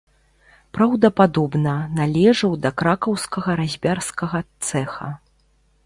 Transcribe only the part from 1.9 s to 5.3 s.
належаў да кракаўскага разьбярскага цэха.